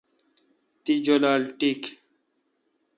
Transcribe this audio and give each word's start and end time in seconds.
تی 0.83 0.93
جولال 1.05 1.41
ٹیک۔ 1.59 1.81